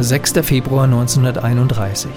6. 0.00 0.34
Februar 0.42 0.84
1931. 0.84 2.08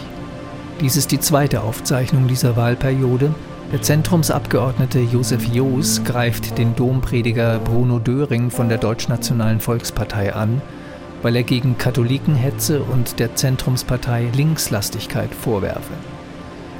Dies 0.81 0.96
ist 0.97 1.12
die 1.12 1.20
zweite 1.20 1.62
Aufzeichnung 1.63 2.28
dieser 2.28 2.55
Wahlperiode. 2.55 3.33
Der 3.71 3.81
Zentrumsabgeordnete 3.81 4.99
Josef 4.99 5.46
Joos 5.46 6.04
greift 6.04 6.59
den 6.59 6.75
Domprediger 6.75 7.57
Bruno 7.57 7.97
Döring 7.97 8.52
von 8.52 8.70
der 8.70 8.78
Deutschnationalen 8.78 9.60
Volkspartei 9.60 10.31
an, 10.35 10.62
weil 11.24 11.35
er 11.35 11.42
gegen 11.42 11.79
Katholikenhetze 11.79 12.83
und 12.83 13.17
der 13.17 13.35
Zentrumspartei 13.35 14.29
Linkslastigkeit 14.31 15.34
vorwerfe. 15.34 15.93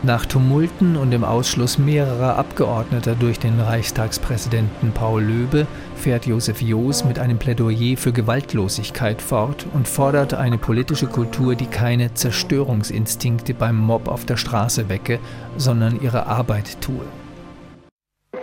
Nach 0.04 0.26
Tumulten 0.26 0.98
und 0.98 1.12
dem 1.12 1.24
Ausschluss 1.24 1.78
mehrerer 1.78 2.36
Abgeordneter 2.36 3.14
durch 3.14 3.38
den 3.38 3.60
Reichstagspräsidenten 3.60 4.94
Paul 4.94 5.22
Löbe 5.22 5.68
fährt 5.96 6.26
Josef 6.26 6.60
Joos 6.60 7.06
mit 7.06 7.20
einem 7.20 7.38
Plädoyer 7.38 7.96
für 7.98 8.12
Gewaltlosigkeit 8.12 9.22
fort 9.22 9.68
und 9.76 9.88
fordert 9.88 10.34
eine 10.34 10.58
politische 10.58 11.06
Kultur, 11.06 11.54
die 11.54 11.68
keine 11.68 12.16
Zerstörungsinstinkte 12.16 13.54
beim 13.54 13.78
Mob 13.78 14.08
auf 14.08 14.26
der 14.26 14.38
Straße 14.38 14.90
wecke, 14.90 15.20
sondern 15.58 16.02
ihre 16.02 16.26
Arbeit 16.26 16.81
tue. 16.81 17.06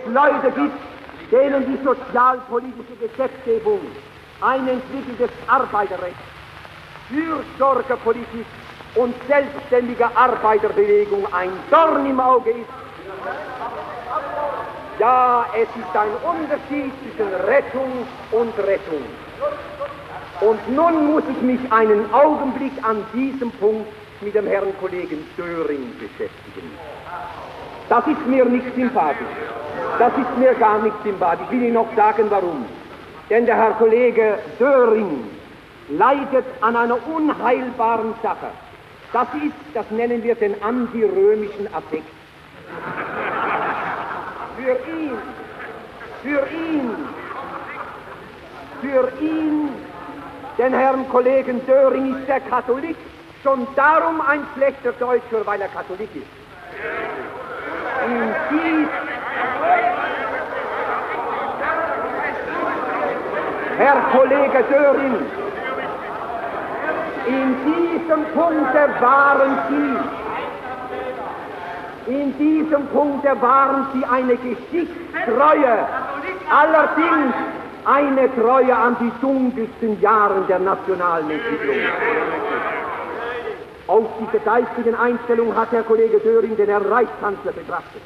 Leute 0.07 0.55
gibt, 0.55 0.79
denen 1.29 1.65
die 1.65 1.83
sozialpolitische 1.83 2.95
Gesetzgebung 3.01 3.81
ein 4.39 4.65
entwickeltes 4.65 5.31
Arbeiterrecht, 5.49 6.15
Fürsorgepolitik 7.09 8.45
und 8.95 9.13
selbstständige 9.27 10.05
Arbeiterbewegung 10.15 11.25
ein 11.33 11.51
Dorn 11.69 12.05
im 12.05 12.19
Auge 12.19 12.51
ist. 12.51 12.69
Ja, 14.99 15.45
es 15.53 15.69
ist 15.69 15.95
ein 15.95 16.09
Unterschied 16.27 16.91
zwischen 17.01 17.33
Rettung 17.45 18.05
und 18.31 18.57
Rettung. 18.57 19.03
Und 20.41 20.75
nun 20.75 21.13
muss 21.13 21.23
ich 21.29 21.41
mich 21.41 21.59
einen 21.71 22.13
Augenblick 22.13 22.73
an 22.81 23.03
diesem 23.13 23.51
Punkt 23.51 23.87
mit 24.21 24.35
dem 24.35 24.47
Herrn 24.47 24.73
Kollegen 24.79 25.25
Döring 25.37 25.93
beschäftigen. 25.99 26.71
Das 27.87 28.05
ist 28.07 28.25
mir 28.27 28.45
nicht 28.45 28.75
sympathisch. 28.75 29.27
Das 29.97 30.11
ist 30.13 30.37
mir 30.37 30.53
gar 30.55 30.79
nicht 30.79 30.95
sympathisch. 31.03 31.45
Ich 31.45 31.51
will 31.51 31.63
Ihnen 31.63 31.73
noch 31.73 31.93
sagen, 31.95 32.25
warum. 32.29 32.65
Denn 33.29 33.45
der 33.45 33.55
Herr 33.55 33.71
Kollege 33.71 34.39
Döring 34.59 35.23
leidet 35.89 36.45
an 36.61 36.75
einer 36.75 36.97
unheilbaren 37.07 38.13
Sache. 38.21 38.47
Das 39.11 39.27
ist, 39.43 39.53
das 39.73 39.89
nennen 39.89 40.23
wir 40.23 40.35
den 40.35 40.61
antirömischen 40.61 41.67
Affekt. 41.73 42.03
Für 44.55 44.71
ihn, 44.91 45.17
für 46.21 46.47
ihn, 46.53 46.91
für 48.81 49.11
ihn, 49.19 49.69
den 50.57 50.73
Herrn 50.73 51.09
Kollegen 51.09 51.65
Döring 51.65 52.17
ist 52.17 52.27
der 52.27 52.41
Katholik 52.41 52.97
schon 53.41 53.65
darum 53.75 54.21
ein 54.21 54.45
schlechter 54.55 54.91
Deutscher, 54.93 55.45
weil 55.45 55.61
er 55.61 55.69
Katholik 55.69 56.09
ist. 56.13 56.25
In 58.05 58.35
dies, 58.51 58.87
Herr 63.77 64.01
Kollege 64.11 64.63
Döring, 64.69 65.25
in 67.29 67.55
diesem 67.65 68.25
Punkte 68.33 68.89
waren 68.99 69.57
Sie, 69.69 69.97
in 72.11 72.37
diesem 72.37 72.87
Punkte 72.87 73.39
waren 73.41 73.85
Sie 73.93 74.03
eine 74.05 74.35
Geschichtstreue, 74.35 75.87
allerdings 76.49 77.33
eine 77.85 78.35
Treue 78.35 78.75
an 78.75 78.97
die 78.99 79.11
dunkelsten 79.21 80.01
Jahren 80.01 80.47
der 80.47 80.59
nationalen 80.59 81.29
Entwicklung. 81.29 81.75
Aus 83.87 84.05
dieser 84.19 84.39
geistigen 84.43 84.95
Einstellung 84.95 85.55
hat 85.55 85.71
Herr 85.71 85.83
Kollege 85.83 86.19
Döring 86.19 86.55
den 86.57 86.69
Herrn 86.69 86.85
Reichskanzler 86.85 87.51
betrachtet. 87.51 88.01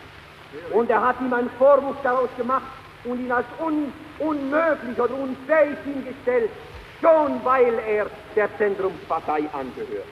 Und 0.71 0.89
er 0.89 1.05
hat 1.05 1.15
ihm 1.21 1.33
einen 1.33 1.49
Vorwurf 1.57 1.95
daraus 2.03 2.29
gemacht 2.37 2.63
und 3.05 3.19
ihn 3.19 3.31
als 3.31 3.45
un 3.59 3.91
unmöglich 4.19 4.99
oder 4.99 5.13
unfähig 5.13 5.77
hingestellt, 5.83 6.51
schon 7.03 7.43
weil 7.43 7.73
er 7.87 8.07
der 8.35 8.49
Zentrumspartei 8.57 9.43
angehört. 9.51 10.07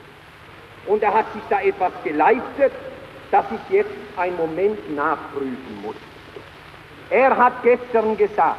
Und 0.86 1.02
er 1.02 1.14
hat 1.14 1.32
sich 1.32 1.42
da 1.48 1.60
etwas 1.60 1.92
geleistet, 2.04 2.72
das 3.30 3.44
ich 3.50 3.74
jetzt 3.74 3.90
einen 4.16 4.36
Moment 4.36 4.94
nachprüfen 4.94 5.80
muss. 5.82 5.96
Er 7.10 7.36
hat 7.36 7.62
gestern 7.62 8.16
gesagt, 8.16 8.58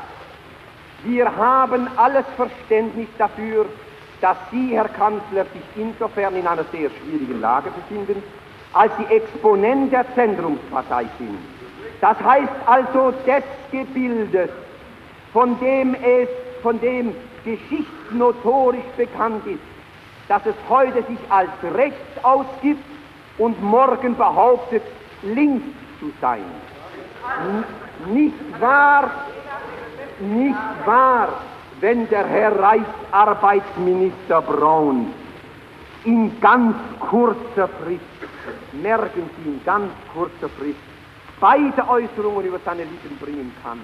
wir 1.04 1.36
haben 1.36 1.88
alles 1.98 2.26
Verständnis 2.36 3.08
dafür, 3.18 3.66
dass 4.22 4.38
Sie, 4.52 4.70
Herr 4.74 4.88
Kanzler, 4.88 5.46
sich 5.54 5.64
insofern 5.76 6.36
in 6.36 6.48
einer 6.48 6.64
sehr 6.72 6.90
schwierigen 6.90 7.42
Lage 7.42 7.70
befinden, 7.72 8.24
als 8.72 8.92
Sie 8.98 9.14
Exponent 9.14 9.92
der 9.92 10.06
Zentrumspartei 10.16 11.06
sind. 11.18 11.38
Das 12.00 12.18
heißt 12.22 12.54
also 12.66 13.14
des 13.28 13.44
Gebildes, 13.72 14.50
von 15.34 15.60
dem 15.60 15.94
es, 15.96 16.30
von 16.62 16.80
dem 16.80 17.14
geschichtsnotorisch 17.44 18.86
bekannt 18.98 19.46
ist, 19.46 19.60
dass 20.28 20.46
es 20.46 20.56
heute 20.70 21.04
sich 21.04 21.20
als 21.30 21.52
rechts 21.76 22.24
ausgibt 22.24 22.84
und 23.38 23.62
morgen 23.62 24.16
behauptet, 24.16 24.84
links 25.22 25.66
zu 26.00 26.12
sein. 26.22 26.44
N 27.40 27.64
nicht 28.14 28.62
wahr, 28.62 29.10
nicht 30.20 30.86
wahr, 30.86 31.30
wenn 31.80 32.08
der 32.10 32.26
Herr 32.26 32.60
Reichsarbeitsminister 32.60 34.42
Braun 34.42 35.14
in 36.06 36.40
ganz 36.42 36.76
kurzer 37.00 37.68
Frist, 37.68 38.02
merken 38.74 39.30
Sie, 39.38 39.50
in 39.50 39.64
ganz 39.64 39.92
kurzer 40.14 40.50
Frist, 40.58 40.80
beide 41.40 41.88
Äußerungen 41.88 42.46
über 42.46 42.60
seine 42.66 42.84
Lippen 42.84 43.18
bringen 43.20 43.54
kann. 43.64 43.80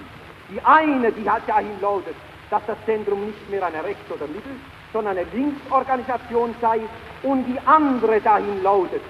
Die 0.50 0.60
eine, 0.62 1.12
die 1.12 1.28
hat 1.28 1.48
dahin 1.48 1.80
lautet, 1.80 2.14
dass 2.50 2.62
das 2.66 2.76
Zentrum 2.84 3.26
nicht 3.26 3.50
mehr 3.50 3.64
eine 3.64 3.82
Rechts- 3.84 4.10
oder 4.10 4.26
Mittel, 4.26 4.52
sondern 4.92 5.16
eine 5.16 5.26
Linksorganisation 5.32 6.54
sei 6.60 6.80
und 7.22 7.44
die 7.44 7.58
andere 7.64 8.20
dahin 8.20 8.62
lautet, 8.62 9.02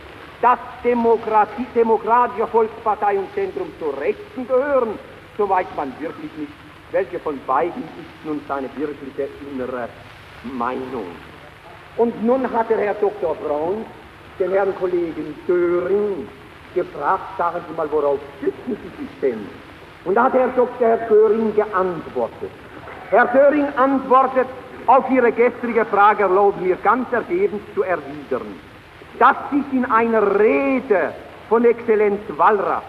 dass 0.43 0.59
Demokratie, 0.85 1.67
Demokratische 1.75 2.47
Volkspartei 2.47 3.19
und 3.19 3.33
Zentrum 3.35 3.73
zur 3.79 3.99
Rechten 3.99 4.47
gehören, 4.47 4.99
so 5.37 5.49
weiß 5.49 5.67
man 5.77 5.93
wirklich 5.99 6.31
nicht, 6.37 6.53
welche 6.93 7.19
von 7.19 7.39
beiden 7.47 7.83
ist 7.83 8.25
nun 8.25 8.41
seine 8.47 8.69
wirkliche 8.77 9.29
innere 9.53 9.89
Meinung. 10.45 11.07
Und 11.97 12.23
nun 12.25 12.51
hat 12.51 12.71
der 12.71 12.79
Herr 12.79 12.95
Dr. 12.95 13.35
Braun 13.37 13.85
den 14.39 14.53
Herrn 14.53 14.75
Kollegen 14.77 15.35
Döring 15.47 16.27
gefragt, 16.75 17.37
sagen 17.37 17.61
Sie 17.69 17.75
mal, 17.77 17.91
worauf 17.91 18.19
stützen 18.39 18.77
Sie 18.83 19.03
sich 19.03 19.21
denn? 19.21 19.47
Und 20.05 20.15
da 20.15 20.25
hat 20.25 20.33
Herr 20.33 20.49
Dr. 20.49 20.97
Döring 21.09 21.55
geantwortet. 21.55 22.51
Herr 23.11 23.27
Döring 23.27 23.67
antwortet 23.77 24.47
auf 24.87 25.11
Ihre 25.11 25.33
gestrige 25.33 25.85
Frage, 25.85 26.23
erlauben 26.23 26.63
mir 26.63 26.77
ganz 26.77 27.13
ergebens 27.13 27.63
zu 27.75 27.83
erwidern, 27.83 28.55
dass 29.19 29.37
sich 29.51 29.65
in 29.73 29.85
einer 29.85 30.39
Rede 30.39 31.13
von 31.49 31.65
Exzellenz 31.65 32.21
Wallraff, 32.37 32.85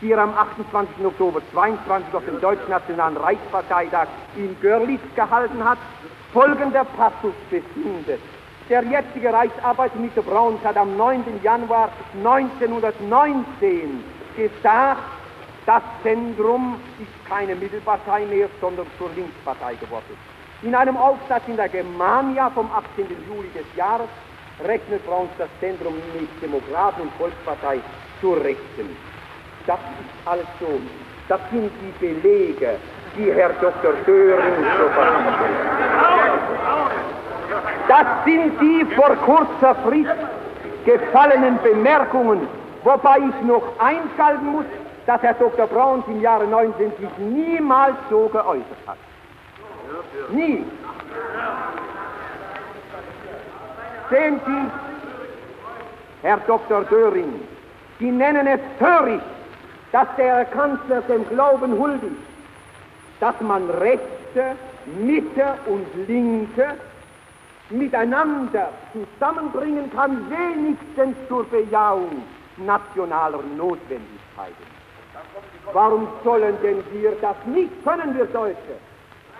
die 0.00 0.12
er 0.12 0.18
am 0.18 0.32
28. 0.34 1.04
Oktober 1.04 1.40
22 1.52 2.14
auf 2.14 2.24
dem 2.24 2.40
Deutschnationalen 2.40 3.16
Reichsparteitag 3.16 4.06
in 4.36 4.56
Görlitz 4.60 5.02
gehalten 5.16 5.64
hat, 5.64 5.78
folgender 6.32 6.84
Passus 6.96 7.34
befindet. 7.50 8.20
Der 8.68 8.84
jetzige 8.84 9.32
Reichsarbeitsminister 9.32 10.22
Braun 10.22 10.60
hat 10.62 10.76
am 10.76 10.96
9. 10.96 11.24
Januar 11.42 11.88
1919 12.14 14.04
gesagt, 14.36 15.15
das 15.66 15.82
Zentrum 16.02 16.80
ist 17.00 17.28
keine 17.28 17.56
Mittelpartei 17.56 18.24
mehr, 18.26 18.48
sondern 18.60 18.86
zur 18.98 19.10
Linkspartei 19.16 19.74
geworden. 19.74 20.16
In 20.62 20.74
einem 20.74 20.96
Aufsatz 20.96 21.42
in 21.48 21.56
der 21.56 21.68
Germania 21.68 22.48
vom 22.50 22.70
18. 22.72 23.06
Juli 23.28 23.50
des 23.50 23.66
Jahres 23.76 24.08
rechnet 24.64 25.04
Brauns 25.04 25.30
das 25.36 25.48
Zentrum 25.60 25.94
mit 26.18 26.28
Demokraten 26.40 27.02
und 27.02 27.12
Volkspartei 27.18 27.80
zur 28.20 28.36
Rechten. 28.42 28.96
Das 29.66 29.78
ist 29.78 30.26
also, 30.26 30.80
das 31.28 31.40
sind 31.50 31.70
die 31.82 32.06
Belege, 32.06 32.76
die 33.16 33.32
Herr 33.32 33.50
Dr. 33.60 33.92
Döring 34.06 34.64
so 34.78 34.88
verhandelt. 34.88 35.36
Das 37.88 38.06
sind 38.24 38.60
die 38.60 38.84
vor 38.94 39.16
kurzer 39.16 39.74
Frist 39.84 40.10
gefallenen 40.84 41.58
Bemerkungen, 41.62 42.48
wobei 42.84 43.18
ich 43.18 43.46
noch 43.46 43.64
einschalten 43.78 44.46
muss, 44.46 44.64
dass 45.06 45.22
Herr 45.22 45.34
Dr. 45.34 45.66
Brauns 45.66 46.04
im 46.08 46.20
Jahre 46.20 46.46
19 46.46 46.92
sich 46.98 47.18
niemals 47.18 47.96
so 48.10 48.28
geäußert 48.28 48.86
hat. 48.86 48.98
Nie. 50.30 50.64
Sehen 54.10 54.40
Sie, 54.44 54.70
Herr 56.22 56.38
Dr. 56.46 56.84
Döring, 56.84 57.40
Sie 57.98 58.10
nennen 58.10 58.46
es 58.46 58.60
töricht, 58.78 59.24
dass 59.92 60.08
der 60.16 60.44
Kanzler 60.46 61.00
dem 61.02 61.26
Glauben 61.28 61.78
huldigt, 61.78 62.16
dass 63.20 63.40
man 63.40 63.70
Rechte, 63.70 64.56
Mitte 64.98 65.54
und 65.66 65.86
Linke 66.06 66.74
miteinander 67.70 68.68
zusammenbringen 68.92 69.90
kann, 69.92 70.30
wenigstens 70.30 71.16
zur 71.28 71.44
Bejahung 71.44 72.22
nationaler 72.58 73.40
Notwendigkeiten. 73.56 74.75
Warum 75.72 76.08
sollen 76.24 76.56
denn 76.62 76.82
wir 76.92 77.12
das 77.20 77.36
nicht 77.46 77.72
können, 77.84 78.16
wir 78.16 78.26
Deutsche? 78.26 78.76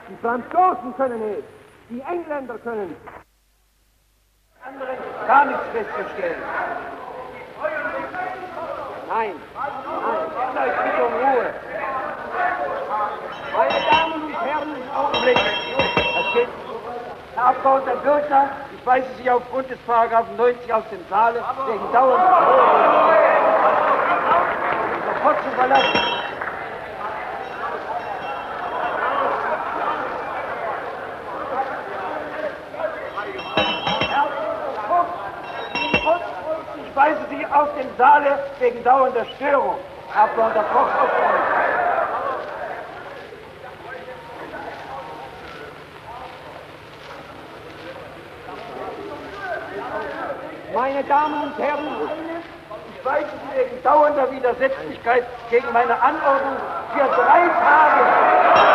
Die 0.09 0.17
Franzosen 0.17 0.95
können 0.97 1.21
es, 1.39 1.45
die 1.89 2.01
Engländer 2.01 2.59
können 2.59 2.97
anderen 4.67 4.97
gar 5.27 5.45
nichts 5.45 5.63
festzustellen. 5.73 6.43
Nein, 9.09 9.33
nein, 10.55 10.71
ich 10.71 10.91
bitte 10.91 11.05
um 11.07 11.13
Ruhe. 11.13 11.55
Meine 13.57 13.81
Damen 13.91 14.23
und 14.25 14.41
Herren, 14.43 14.75
Augenblick. 14.97 15.37
Das 15.37 16.33
geht. 16.35 16.49
Herr 17.35 17.45
Abgeordneter 17.47 18.01
Bürger, 18.01 18.51
ich 18.75 18.87
weise 18.87 19.07
Sie 19.23 19.31
aufgrund 19.31 19.71
des 19.71 19.79
Paragraphen 19.81 20.37
90 20.37 20.73
aus 20.73 20.85
dem 20.91 21.01
Saale 21.09 21.45
wegen 21.67 21.93
dauernden 21.93 23.37
sofort 25.27 25.43
zu 25.43 25.51
verlassen. 25.51 26.07
Ich 36.89 36.97
weise 36.97 37.21
Sie 37.29 37.46
aus 37.57 37.69
dem 37.79 37.89
Saale 37.97 38.39
wegen 38.59 38.85
dauernder 38.85 39.25
Störung. 39.37 39.77
Abgeordneter 40.15 40.67
Koch, 40.73 40.89
aufräumen. 41.03 41.47
meine 50.75 51.03
Damen 51.05 51.43
und 51.43 51.59
Herren, 51.59 51.87
Ich 52.95 53.05
weise 53.05 53.27
Sie 53.27 53.59
wegen 53.59 53.83
dauernder 53.83 54.31
Widersetzlichkeit 54.31 55.25
gegen 55.51 55.73
meine 55.73 56.01
Anordnung 56.03 56.57
für 56.93 57.07
drei 57.07 57.49
Tage. 57.49 58.67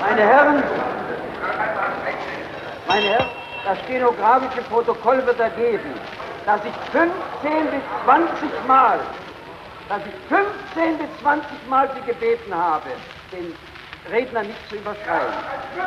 Meine 0.00 0.22
Herren, 0.22 0.62
meine 2.88 3.06
Herren, 3.08 3.28
das 3.68 3.78
stenografische 3.80 4.62
Protokoll 4.62 5.24
wird 5.26 5.38
ergeben, 5.38 5.92
dass 6.46 6.60
ich 6.64 6.72
15 6.90 7.70
bis 7.70 7.82
20 8.06 8.66
Mal, 8.66 8.98
dass 9.90 10.00
ich 10.06 10.34
15 10.34 10.96
bis 10.96 11.20
20 11.20 11.50
Mal 11.68 11.90
Sie 11.94 12.10
gebeten 12.10 12.54
habe, 12.54 12.88
den 13.30 13.54
Redner 14.10 14.42
nicht 14.42 14.68
zu 14.70 14.76
überschreien. 14.76 15.34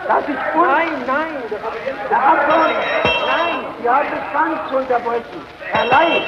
Dass 0.08 0.24
ich 0.30 0.36
nein, 0.56 0.90
nein, 1.08 1.42
Herr 2.10 2.24
Abgeordneter, 2.24 2.82
nein, 3.26 3.66
Sie 3.82 3.90
haben 3.90 4.08
es 4.14 4.34
ganz 4.34 4.70
zu 4.70 4.78
unterbrechen. 4.78 5.42
Herr 5.72 5.86
Ley, 5.86 6.22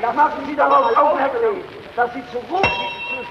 da 0.00 0.12
machen 0.14 0.46
Sie 0.46 0.56
darauf 0.56 0.96
aufmerksam, 0.96 1.56
dass 1.94 2.10
Sie 2.14 2.22
zu 2.32 2.38
Ruhe 2.50 2.62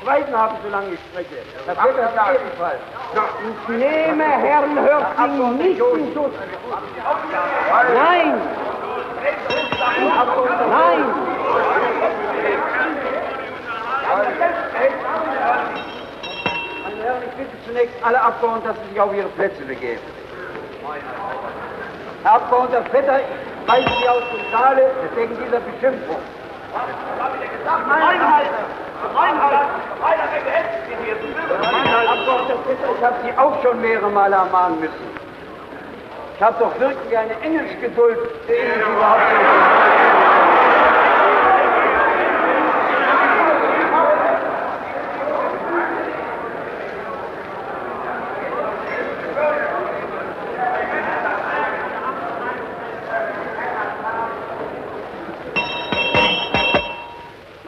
schweigen 0.03 0.35
haben, 0.35 0.55
solange 0.63 0.93
ich 0.93 0.99
spreche. 1.11 1.41
Das 1.65 1.77
wird 1.83 1.97
das 1.97 2.35
ebenfalls. 2.35 2.79
ich 3.41 3.67
nehme 3.69 4.23
Herrn 4.23 4.79
Hörsing 4.79 5.57
nicht 5.57 5.79
in 5.79 6.13
Schutz. 6.13 6.33
Nein, 7.93 8.33
nein, 10.69 11.05
Meine 16.83 17.03
Herren, 17.03 17.23
ich 17.27 17.35
bitte 17.37 17.57
zunächst 17.65 17.95
alle 18.03 18.21
Abgeordneten, 18.21 18.67
dass 18.67 18.77
sie 18.83 18.89
sich 18.89 18.99
auf 18.99 19.13
ihre 19.13 19.27
Plätze 19.29 19.63
begeben. 19.63 20.01
Herr 22.23 22.33
Abgeordneter 22.33 22.83
Vetter, 22.89 23.19
ich 23.19 23.67
weise 23.67 23.89
Sie 23.99 24.09
aus 24.09 24.23
dem 24.31 24.51
Saale 24.51 24.89
wegen 25.15 25.37
dieser 25.43 25.59
Beschimpfung. 25.59 26.17
Ich 32.97 33.03
habe 33.03 33.15
Sie 33.23 33.37
auch 33.37 33.61
schon 33.61 33.81
mehrere 33.81 34.09
Male 34.09 34.35
ermahnen 34.35 34.79
müssen. 34.79 35.15
Ich 36.35 36.41
habe 36.41 36.55
doch 36.59 36.79
wirklich 36.79 37.17
eine 37.17 37.39
Engelsgeduld, 37.41 38.17
ehe 38.47 38.55
ich 38.55 38.87
überhaupt 38.87 39.21
so 39.31 40.04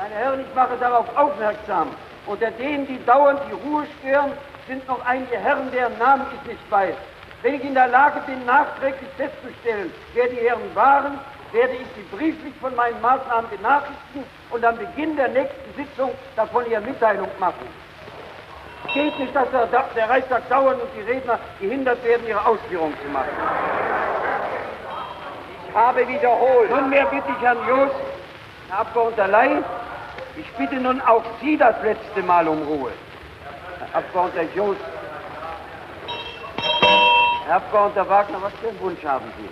Meine 0.10 0.20
Herren, 0.22 0.40
ich 0.40 0.56
mache 0.56 0.78
darauf 0.80 1.06
aufmerksam. 1.18 1.90
Unter 2.28 2.52
denen, 2.52 2.88
die 2.88 3.04
dauernd 3.06 3.42
die 3.50 3.68
Ruhe 3.68 3.86
stören, 4.00 4.32
sind 4.66 4.88
noch 4.88 5.06
einige 5.06 5.38
Herren, 5.38 5.70
deren 5.72 5.98
Namen 5.98 6.26
ich 6.34 6.52
nicht 6.52 6.72
weiß. 6.72 6.96
Wenn 7.42 7.56
ich 7.56 7.64
in 7.66 7.74
der 7.74 7.90
Lage 7.90 8.22
bin, 8.26 8.46
nachträglich 8.46 9.10
festzustellen, 9.18 9.92
wer 10.14 10.28
die 10.30 10.38
Herren 10.38 10.74
waren, 10.76 11.20
werde 11.52 11.74
ich 11.74 11.88
sie 11.96 12.16
brieflich 12.16 12.54
von 12.62 12.74
meinen 12.76 13.02
Maßnahmen 13.02 13.50
benachrichtigen 13.50 14.24
und 14.52 14.64
am 14.64 14.78
Beginn 14.78 15.18
der 15.18 15.28
nächsten 15.28 15.74
Sitzung 15.76 16.12
davon 16.38 16.64
ihre 16.70 16.82
Mitteilung 16.82 17.30
machen. 17.38 17.68
Es 18.88 18.94
geht 18.94 19.20
nicht, 19.20 19.36
dass 19.36 19.50
der, 19.52 19.68
der 19.68 20.10
Reichstag 20.10 20.48
dauernd 20.48 20.82
und 20.82 20.90
die 20.96 21.12
Redner 21.12 21.38
gehindert 21.60 22.02
werden, 22.06 22.26
ihre 22.26 22.46
Ausführungen 22.46 22.96
zu 23.04 23.10
machen. 23.10 23.32
ich 25.68 25.76
habe 25.76 26.08
wiederholt. 26.08 26.70
Nunmehr 26.70 27.06
bitte 27.08 27.28
ich 27.36 27.44
Herrn 27.44 27.58
Jost, 27.68 27.96
Herr 28.70 28.80
Abgeordneter 28.80 29.28
Ley, 29.28 29.64
ich 30.40 30.52
bitte 30.54 30.76
nun 30.76 31.02
auch 31.02 31.24
Sie 31.42 31.58
das 31.58 31.76
letzte 31.84 32.22
Mal 32.24 32.48
um 32.48 32.62
Ruhe. 32.64 32.92
Herr 33.80 34.00
Abgeordneter 34.00 34.48
Jost, 34.56 34.80
Herr 37.46 37.56
Abgeordneter 37.56 38.10
Wagner, 38.10 38.42
was 38.42 38.54
für 38.62 38.70
einen 38.70 38.80
Wunsch 38.82 39.04
haben 39.04 39.26
Sie? 39.38 39.50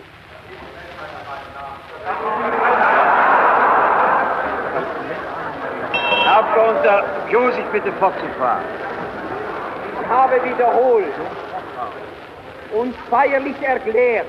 Herr 6.24 6.38
Abgeordneter 6.38 7.04
Jost, 7.32 7.58
ich 7.58 7.66
bitte 7.66 7.92
fortzufahren. 7.94 8.64
Ich 10.02 10.08
habe 10.08 10.44
wiederholt 10.44 11.14
und 12.74 12.96
feierlich 13.10 13.60
erklärt, 13.62 14.28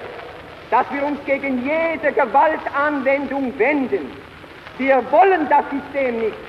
dass 0.71 0.87
wir 0.90 1.04
uns 1.04 1.19
gegen 1.26 1.62
jede 1.64 2.12
Gewaltanwendung 2.12 3.59
wenden. 3.59 4.11
Wir 4.78 5.02
wollen 5.11 5.49
das 5.49 5.64
System 5.71 6.19
nicht. 6.19 6.46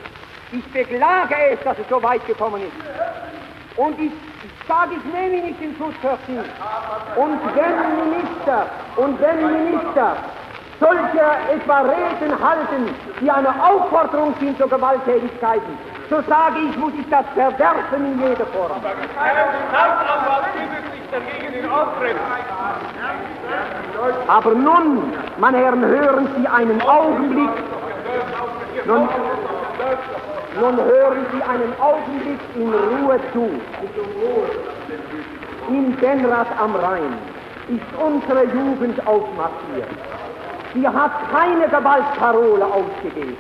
Ich 0.52 0.66
beklage 0.72 1.36
es, 1.52 1.60
dass 1.64 1.78
es 1.78 1.88
so 1.90 2.02
weit 2.02 2.26
gekommen 2.26 2.62
ist. 2.62 3.78
Und 3.78 4.00
ich, 4.00 4.12
sage, 4.68 4.96
ich 4.96 5.14
nehme 5.14 5.46
nicht 5.46 5.62
in 5.62 5.76
Schutz, 5.78 5.96
Hörsing. 6.02 6.44
Und 7.16 7.40
wenn 7.56 8.12
Minister, 8.12 8.66
und 8.96 9.20
wenn 9.22 9.38
Minister 9.38 10.16
solche 10.80 11.26
etwa 11.54 11.80
Reden 11.82 12.32
halten, 12.44 12.96
die 13.20 13.30
eine 13.30 13.50
Aufforderung 13.50 14.34
sind 14.40 14.58
zu 14.58 14.68
Gewalttätigkeiten, 14.68 15.78
so 16.10 16.22
sage 16.30 16.60
ich, 16.70 16.78
muss 16.78 16.94
ich 16.98 17.10
das 17.10 17.26
verwerfen 17.34 18.06
in 18.14 18.22
jeder 18.22 18.46
Form. 18.48 18.72
Aber 24.28 24.52
nun, 24.52 25.14
meine 25.38 25.58
Herren, 25.58 25.86
hören 25.86 26.28
Sie 26.38 26.48
einen 26.48 26.82
Augenblick. 26.82 27.50
Nun, 28.86 29.10
nun 30.60 30.78
hören 30.78 31.26
Sie 31.32 31.42
einen 31.44 31.74
Augenblick 31.80 32.40
in 32.56 32.74
Ruhe 32.74 33.20
zu. 33.34 33.50
In 35.70 35.96
Benrath 35.98 36.48
am 36.60 36.76
Rhein 36.76 37.14
ist 37.68 38.02
unsere 38.02 38.46
Jugend 38.46 39.06
aufmarschiert. 39.06 39.90
Sie 40.74 40.88
hat 40.88 41.12
keine 41.32 41.68
Gewaltparole 41.68 42.66
ausgegeben. 42.66 43.38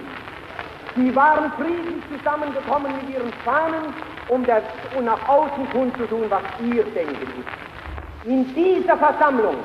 Sie 0.95 1.15
waren 1.15 1.51
friedlich 1.53 2.03
zusammengekommen 2.17 2.91
mit 3.01 3.15
ihren 3.15 3.31
Fahnen, 3.45 3.93
um, 4.29 4.45
das, 4.45 4.63
um 4.97 5.05
nach 5.05 5.27
außen 5.27 5.69
kundzutun, 5.71 6.25
was 6.29 6.41
ihr 6.65 6.83
Denken 6.85 7.21
ist. 7.39 8.27
In 8.27 8.53
dieser 8.55 8.97
Versammlung 8.97 9.55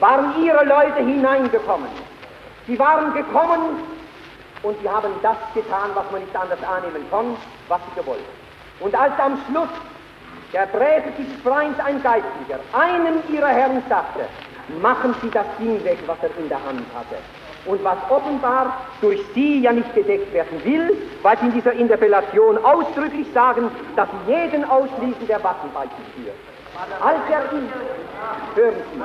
waren 0.00 0.42
ihre 0.42 0.64
Leute 0.64 1.04
hineingekommen. 1.04 1.88
Sie 2.66 2.78
waren 2.78 3.12
gekommen 3.14 3.76
und 4.62 4.80
sie 4.80 4.88
haben 4.88 5.12
das 5.22 5.36
getan, 5.54 5.90
was 5.94 6.10
man 6.10 6.20
nicht 6.20 6.36
anders 6.36 6.62
annehmen 6.62 7.04
kann, 7.10 7.36
was 7.68 7.80
sie 7.86 8.00
gewollt. 8.00 8.24
Und 8.80 8.94
als 8.94 9.18
am 9.18 9.38
Schluss 9.48 9.68
der 10.52 10.66
Präses 10.66 11.12
ist 11.18 11.42
Freund 11.42 11.78
ein 11.80 12.02
Geistlicher, 12.02 12.60
einem 12.72 13.22
ihrer 13.28 13.48
Herren 13.48 13.82
sagte, 13.88 14.20
machen 14.80 15.14
Sie 15.22 15.30
das 15.30 15.46
Ding 15.58 15.82
weg, 15.84 15.98
was 16.06 16.18
er 16.22 16.30
in 16.38 16.48
der 16.48 16.58
Hand 16.64 16.82
hatte. 16.94 17.16
Und 17.66 17.82
was 17.82 17.96
offenbar 18.10 18.76
durch 19.00 19.20
Sie 19.34 19.60
ja 19.60 19.72
nicht 19.72 19.92
gedeckt 19.94 20.32
werden 20.32 20.64
will, 20.64 20.96
weil 21.22 21.36
Sie 21.38 21.46
in 21.46 21.52
dieser 21.52 21.72
Interpellation 21.72 22.64
ausdrücklich 22.64 23.26
sagen, 23.34 23.70
dass 23.96 24.08
Sie 24.08 24.32
jeden 24.32 24.64
ausschließen, 24.64 25.26
der 25.26 25.42
Waffen 25.42 25.70
bei 25.74 25.82
sich 25.82 26.24
führt. 26.24 26.36
Als 27.00 27.18
er 27.30 27.52
ihn, 27.56 27.68
hören 28.54 28.74
Sie. 28.92 28.98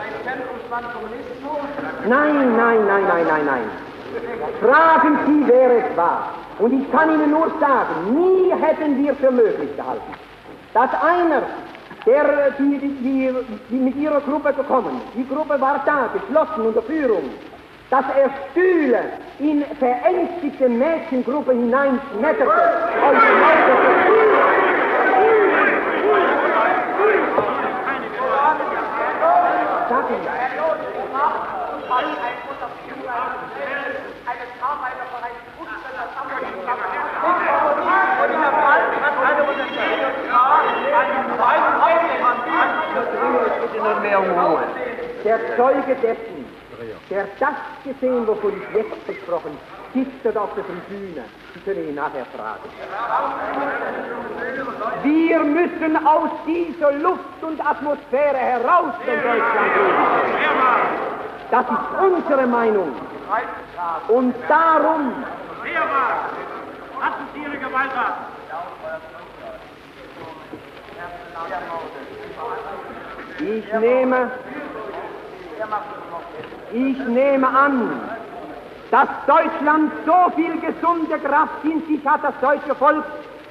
Nein, 2.07 2.55
nein, 2.55 2.85
nein, 2.87 3.07
nein, 3.07 3.27
nein, 3.27 3.45
nein. 3.45 3.90
Fragen 4.59 5.17
Sie, 5.25 5.43
wer 5.47 5.85
es 5.85 5.97
war. 5.97 6.33
Und 6.59 6.73
ich 6.73 6.91
kann 6.91 7.09
Ihnen 7.13 7.31
nur 7.31 7.49
sagen, 7.59 8.13
nie 8.13 8.51
hätten 8.51 9.03
wir 9.03 9.15
für 9.15 9.31
möglich 9.31 9.75
gehalten, 9.75 10.13
dass 10.73 10.89
einer, 11.01 11.43
der, 12.05 12.51
die, 12.59 12.77
die, 12.79 13.33
die 13.69 13.75
mit 13.75 13.95
ihrer 13.95 14.21
Gruppe 14.21 14.53
gekommen, 14.53 15.01
die 15.15 15.27
Gruppe 15.27 15.59
war 15.59 15.81
da, 15.85 16.09
geschlossen 16.13 16.67
unter 16.67 16.81
Führung, 16.81 17.23
dass 17.89 18.05
er 18.17 18.29
Stühle 18.51 18.99
in 19.39 19.63
verängstigte 19.79 20.69
Mädchengruppe 20.69 21.51
hineinschmetterte, 21.51 22.51
aus 22.51 23.17
Sagen 44.27 44.63
der 45.23 45.39
Zeuge 45.57 45.95
dessen, 46.01 46.45
der 47.09 47.27
das 47.39 47.55
gesehen, 47.83 48.27
wovon 48.27 48.53
ich 48.53 48.75
jetzt 48.75 49.07
gesprochen, 49.07 49.57
sitzt 49.93 50.37
auf 50.37 50.49
der 50.55 50.63
Tribüne. 50.63 51.23
Sie 51.53 51.59
können 51.61 51.89
ihn 51.89 51.95
nachher 51.95 52.25
fragen. 52.35 52.69
Wir 55.03 55.39
müssen 55.39 56.07
aus 56.07 56.29
dieser 56.47 56.91
Luft 56.93 57.41
und 57.41 57.59
Atmosphäre 57.65 58.37
heraus 58.37 58.93
in 59.05 59.13
Deutschland 59.13 59.75
leben. 59.75 60.21
Das 61.51 61.65
ist 61.65 62.01
unsere 62.01 62.47
Meinung. 62.47 62.91
Und 64.07 64.35
darum. 64.47 65.23
Lassen 66.99 67.27
Sie 67.33 67.41
Ihre 67.41 67.57
Gewalt 67.57 67.91
Ich 73.41 73.73
nehme, 73.73 74.31
ich 76.71 76.97
nehme 77.07 77.47
an, 77.47 78.01
dass 78.91 79.07
Deutschland 79.25 79.91
so 80.05 80.31
viel 80.35 80.59
gesunde 80.59 81.17
Kraft 81.17 81.63
in 81.63 81.81
sich 81.87 82.05
hat, 82.05 82.23
das 82.23 82.35
deutsche 82.39 82.75
Volk, 82.75 83.03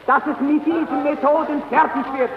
dass 0.07 0.23
es 0.27 0.41
mit 0.41 0.65
diesen 0.65 1.03
Methoden 1.03 1.61
fertig 1.71 2.05
wird. 2.17 2.31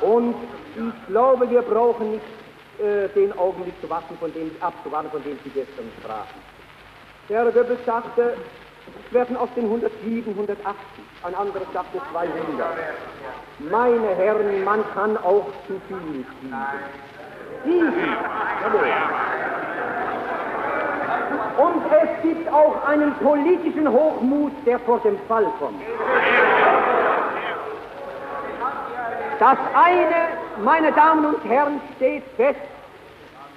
Und 0.00 0.34
ich 0.74 1.06
glaube, 1.06 1.48
wir 1.48 1.62
brauchen 1.62 2.12
nicht 2.12 2.24
äh, 2.80 3.08
den 3.14 3.36
Augenblick 3.38 3.74
zu 3.80 3.88
warten, 3.88 4.16
von 4.18 4.32
dem, 4.32 4.50
abzuwarten, 4.60 5.10
von 5.10 5.22
dem 5.22 5.38
Sie 5.44 5.50
gestern 5.50 5.90
sprachen. 6.00 6.40
Der 7.28 7.44
Goebbels 7.44 7.84
sagte, 7.86 8.34
werden 9.10 9.36
aus 9.36 9.48
den 9.56 9.64
107, 9.64 10.32
180, 10.32 10.74
ein 11.24 11.34
anderer 11.34 11.64
sagte 11.72 12.00
200. 12.12 12.66
Meine 13.70 14.14
Herren, 14.16 14.64
man 14.64 14.84
kann 14.94 15.16
auch 15.18 15.46
zu 15.66 15.80
viel 15.88 16.24
schieben. 16.24 16.54
Sieben. 17.64 18.16
Und 21.58 21.82
es 21.90 22.22
gibt 22.22 22.52
auch 22.52 22.86
einen 22.86 23.14
politischen 23.16 23.90
Hochmut, 23.90 24.52
der 24.64 24.78
vor 24.80 25.00
dem 25.00 25.18
Fall 25.28 25.46
kommt. 25.58 25.82
Das 29.38 29.58
eine, 29.74 30.28
meine 30.64 30.92
Damen 30.92 31.26
und 31.26 31.44
Herren, 31.44 31.80
steht 31.96 32.22
fest, 32.36 32.60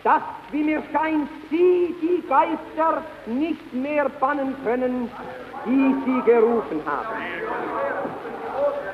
dass, 0.04 0.22
wie 0.52 0.64
mir 0.64 0.84
scheint, 0.92 1.30
Sie 1.50 1.96
die 2.02 2.24
Geister 2.28 3.04
nicht 3.26 3.74
mehr 3.74 4.10
bannen 4.20 4.56
können, 4.64 5.10
die 5.66 5.96
Sie 6.06 6.22
gerufen 6.22 6.82
haben. 6.86 7.08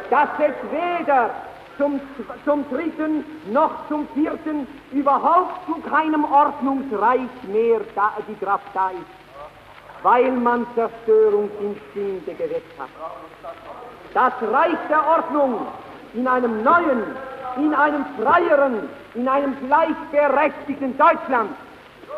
Dass 0.09 0.29
es 0.39 0.55
weder 0.71 1.31
zum, 1.77 1.99
zum 2.45 2.65
dritten 2.69 3.23
noch 3.51 3.87
zum 3.87 4.07
vierten 4.09 4.67
überhaupt 4.91 5.65
zu 5.65 5.75
keinem 5.89 6.25
Ordnungsreich 6.25 7.29
mehr 7.51 7.79
da, 7.95 8.13
die 8.27 8.35
Kraft 8.43 8.67
da 8.73 8.89
ist, 8.89 10.03
weil 10.03 10.31
man 10.31 10.67
Zerstörungsinstinkte 10.75 12.33
geweckt 12.33 12.79
hat. 12.79 12.89
Das 14.13 14.33
Reich 14.51 14.77
der 14.89 15.07
Ordnung 15.07 15.67
in 16.13 16.27
einem 16.27 16.63
neuen, 16.63 17.03
in 17.65 17.73
einem 17.73 18.05
freieren, 18.17 18.89
in 19.15 19.27
einem 19.27 19.55
gleichberechtigten 19.67 20.97
Deutschland, 20.97 21.51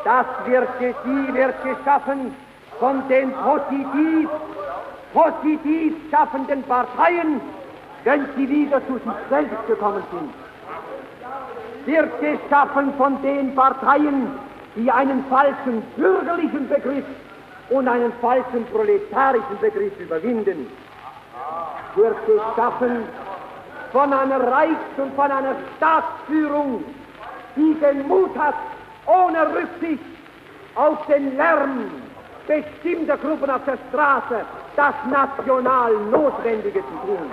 das 0.04 0.26
wird, 0.46 0.68
die 0.80 1.34
wird 1.34 1.56
geschaffen 1.64 2.34
von 2.80 3.08
den 3.08 3.32
positiv, 3.32 4.30
positiv 5.14 5.94
schaffenden 6.10 6.64
Parteien, 6.64 7.42
wenn 8.04 8.26
sie 8.36 8.50
wieder 8.50 8.86
zu 8.88 8.94
sich 8.94 9.30
selbst 9.30 9.68
gekommen 9.68 10.04
sind. 10.12 10.34
Wird 11.86 12.12
geschaffen 12.20 12.94
von 12.98 13.22
den 13.22 13.56
Parteien, 13.56 14.32
die 14.76 14.90
einen 14.92 15.24
falschen 15.26 15.82
bürgerlichen 15.96 16.68
Begriff 16.70 17.06
und 17.70 17.88
einen 17.88 18.12
falschen 18.22 18.66
proletarischen 18.72 19.60
Begriff 19.60 20.00
überwinden. 20.00 20.68
Wird 21.96 22.18
geschaffen 22.26 23.04
von 23.92 24.14
einer 24.14 24.40
Reichs- 24.52 24.98
und 24.98 25.14
von 25.16 25.32
einer 25.32 25.56
Staatsführung, 25.78 26.84
die 27.56 27.74
den 27.76 28.08
Mut 28.08 28.38
hat, 28.38 28.56
ohne 29.06 29.54
Rücksicht 29.54 30.04
auf 30.76 31.06
den 31.08 31.36
Lärm 31.36 31.92
bestimmter 32.48 33.18
Gruppen 33.18 33.50
auf 33.50 33.64
der 33.66 33.78
Straße 33.90 34.42
das 34.76 34.94
national 35.10 35.94
Notwendige 36.12 36.80
zu 36.80 37.08
tun. 37.08 37.32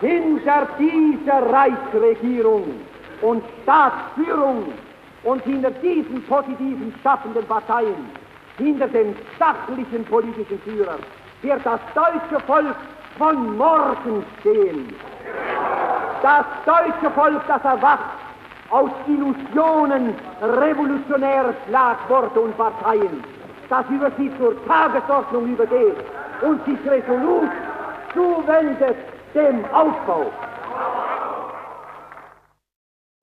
Hinter 0.00 0.66
dieser 0.78 1.52
Reichsregierung 1.52 2.80
und 3.22 3.42
Staatsführung 3.62 4.72
und 5.22 5.42
hinter 5.44 5.70
diesen 5.70 6.22
positiven 6.24 6.94
schaffenden 7.02 7.46
Parteien, 7.46 8.10
hinter 8.58 8.88
dem 8.88 9.14
sachlichen 9.38 10.04
politischen 10.04 10.60
Führer, 10.60 10.98
wird 11.42 11.64
das 11.64 11.80
deutsche 11.94 12.40
Volk 12.46 12.76
von 13.18 13.56
morgen 13.56 14.24
stehen. 14.40 14.94
Das 16.22 16.44
deutsche 16.64 17.10
Volk, 17.14 17.42
das 17.46 17.62
erwacht 17.64 18.00
aus 18.70 18.90
Illusionen 19.06 20.14
revolutionärer 20.42 21.54
Schlagworte 21.66 22.40
und 22.40 22.56
Parteien, 22.56 23.22
das 23.68 23.84
über 23.90 24.10
sie 24.16 24.30
zur 24.38 24.54
Tagesordnung 24.66 25.52
übergeht 25.52 25.96
und 26.40 26.64
sich 26.64 26.78
resolut 26.90 27.50
zuwendet 28.14 28.96
dem 29.34 29.64
Aufbau 29.72 30.30